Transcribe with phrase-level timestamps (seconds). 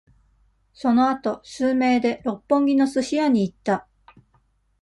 [0.73, 3.87] そのあと、数名で、六本木のスシ屋に行った。